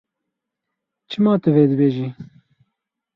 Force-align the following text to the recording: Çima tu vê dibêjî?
Çima 1.09 1.33
tu 1.41 1.49
vê 1.55 1.63
dibêjî? 1.69 2.07